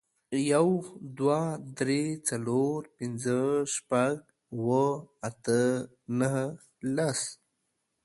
يو، 0.51 0.67
دوه، 1.17 1.41
درې، 1.79 2.03
څلور، 2.27 2.77
پينځه، 2.97 3.39
شپږ، 3.73 4.15
اووه، 4.55 4.85
اته، 5.27 5.61
نهه، 6.19 6.45
لس 6.95 7.21